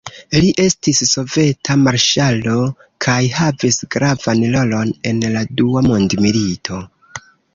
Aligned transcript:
Li 0.43 0.47
estis 0.61 1.01
soveta 1.09 1.75
marŝalo 1.81 2.55
kaj 3.07 3.19
havis 3.35 3.77
gravan 3.97 4.41
rolon 4.57 4.95
en 5.13 5.23
la 5.37 5.47
dua 5.61 5.87
mondmilito. 5.91 6.83